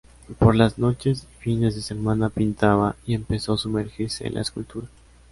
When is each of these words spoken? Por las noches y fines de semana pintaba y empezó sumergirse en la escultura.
Por 0.39 0.55
las 0.55 0.79
noches 0.79 1.25
y 1.39 1.43
fines 1.43 1.75
de 1.75 1.83
semana 1.83 2.29
pintaba 2.31 2.95
y 3.05 3.13
empezó 3.13 3.55
sumergirse 3.55 4.25
en 4.25 4.33
la 4.33 4.41
escultura. 4.41 4.87